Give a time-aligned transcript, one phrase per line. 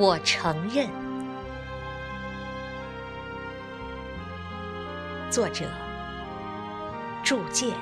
[0.00, 0.88] 我承认。
[5.30, 5.66] 作者：
[7.22, 7.76] 铸剑。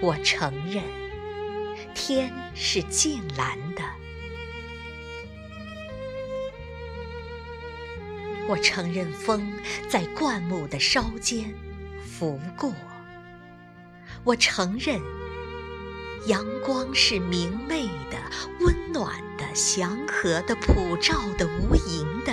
[0.00, 0.84] 我承认，
[1.92, 3.82] 天是净蓝的。
[8.48, 9.52] 我承认，风
[9.88, 11.54] 在灌木的梢间
[12.04, 12.72] 拂过。
[14.24, 15.00] 我承认，
[16.26, 18.18] 阳光是明媚的、
[18.60, 22.32] 温暖的、祥和的、普照的、无垠的。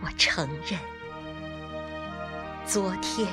[0.00, 0.78] 我承认，
[2.64, 3.28] 昨天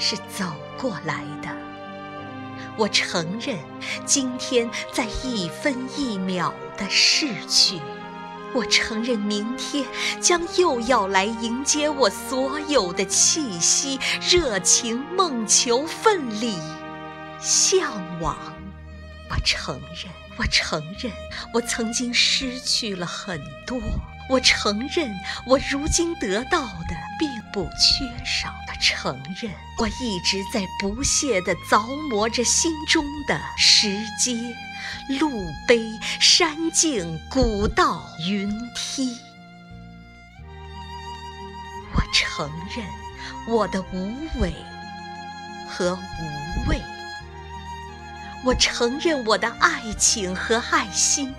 [0.00, 0.46] 是走
[0.78, 1.50] 过来的；
[2.76, 3.58] 我承认，
[4.06, 7.78] 今天在一分一秒的逝去；
[8.54, 9.86] 我承认，明天
[10.22, 16.56] 将又要来迎接我所有的气息、热情、梦求、奋力、
[17.38, 18.36] 向往。
[19.28, 21.12] 我承认，我承认，
[21.52, 23.78] 我曾经失去了很多。
[24.30, 25.12] 我承认，
[25.44, 28.70] 我如今得到的并不缺少的。
[28.80, 34.32] 承认，我一直在不懈地凿磨着心中的石阶、
[35.20, 35.30] 路
[35.66, 39.18] 碑、山径、古道、云梯。
[41.92, 42.86] 我承认
[43.48, 44.54] 我的无为
[45.68, 46.80] 和无畏。
[48.44, 51.34] 我承认我的爱情和爱心。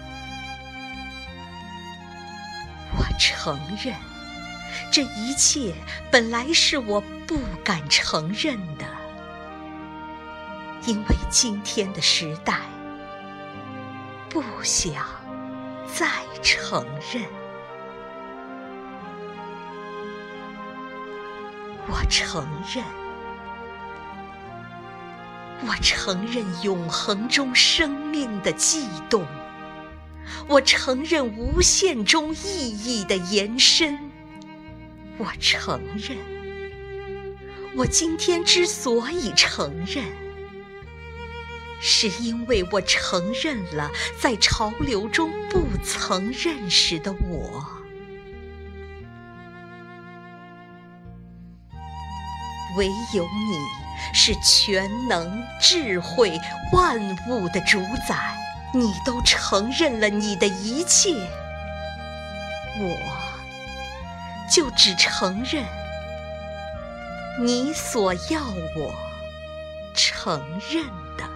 [3.19, 3.95] 承认，
[4.91, 5.73] 这一切
[6.09, 8.85] 本来是我不敢承认的，
[10.85, 12.59] 因为今天的时代
[14.29, 15.05] 不想
[15.93, 16.07] 再
[16.41, 17.23] 承认。
[21.87, 22.85] 我承认，
[25.67, 29.25] 我承认永恒中生命的悸动。
[30.47, 33.97] 我承认无限中意义的延伸。
[35.17, 36.17] 我承认，
[37.75, 40.03] 我今天之所以承认，
[41.79, 47.65] 是因为我承认了在潮流中不曾认识的我。
[52.77, 53.59] 唯有你
[54.13, 56.39] 是全能、智慧、
[56.71, 58.37] 万物的主宰。
[58.73, 61.13] 你都承认了你的一切，
[62.79, 62.97] 我
[64.49, 65.65] 就只承认
[67.41, 68.41] 你所要
[68.75, 68.93] 我
[69.93, 70.85] 承认
[71.17, 71.30] 的。